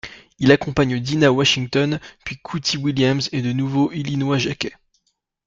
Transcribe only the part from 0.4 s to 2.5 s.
accompagne Dinah Washington, puis